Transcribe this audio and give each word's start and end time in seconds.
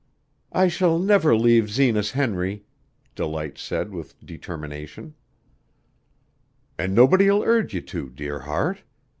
"I 0.51 0.67
shall 0.67 0.97
never 0.97 1.35
leave 1.35 1.69
Zenas 1.69 2.09
Henry," 2.13 2.65
Delight 3.13 3.59
said 3.59 3.91
with 3.91 4.19
determination. 4.25 5.13
"An' 6.79 6.95
nobody'll 6.95 7.43
urge 7.43 7.75
you 7.75 7.81
to, 7.81 8.09
dear 8.09 8.39
heart. 8.39 8.81